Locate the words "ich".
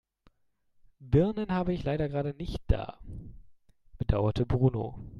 1.73-1.83